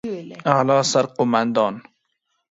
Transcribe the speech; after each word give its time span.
اعلى 0.51 0.79
سرقومندان 0.91 1.75